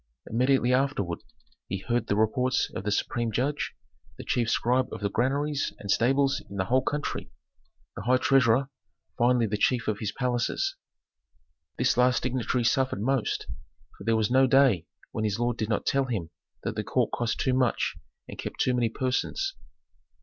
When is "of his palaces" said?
9.87-10.75